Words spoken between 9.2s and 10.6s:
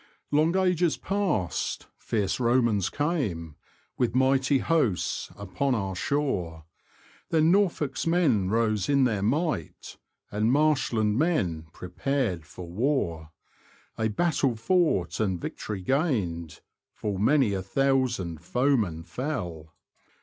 might, And